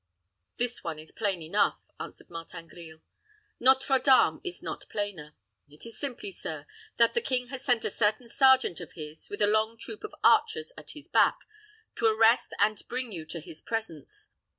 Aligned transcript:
"This 0.57 0.83
one 0.83 0.97
is 0.97 1.11
plain 1.11 1.43
enough," 1.43 1.85
answered 1.99 2.31
Martin 2.31 2.67
Grille. 2.67 3.03
"Nôtre 3.61 4.03
Dame 4.03 4.41
is 4.43 4.63
not 4.63 4.89
plainer. 4.89 5.35
It 5.69 5.85
is 5.85 5.99
simply, 5.99 6.31
sir, 6.31 6.65
that 6.97 7.13
the 7.13 7.21
king 7.21 7.49
has 7.49 7.63
sent 7.63 7.85
a 7.85 7.91
certain 7.91 8.27
sergeant 8.27 8.79
of 8.79 8.93
his, 8.93 9.29
with 9.29 9.43
a 9.43 9.45
long 9.47 9.77
troop 9.77 10.03
of 10.03 10.15
archers 10.23 10.73
at 10.75 10.95
his 10.97 11.07
back, 11.07 11.41
to 11.97 12.07
arrest 12.07 12.51
and 12.57 12.81
bring 12.87 13.11
you 13.11 13.27
to 13.27 13.39
his 13.39 13.61
presence. 13.61 14.29